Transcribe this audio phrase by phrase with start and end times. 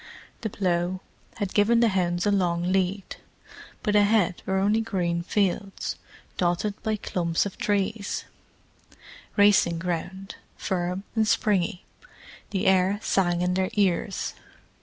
[0.41, 0.99] The plough
[1.35, 3.17] had given the hounds a long lead.
[3.83, 5.95] But ahead were only green fields,
[6.37, 8.25] dotted by clumps of trees:
[9.37, 11.85] racing ground, firm and springy.
[12.49, 14.33] The air sang in their ears.